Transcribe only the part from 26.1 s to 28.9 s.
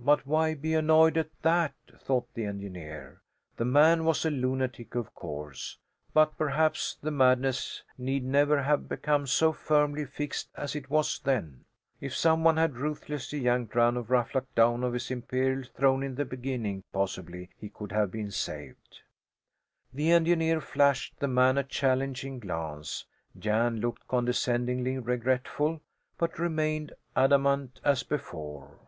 but remained adamant as before.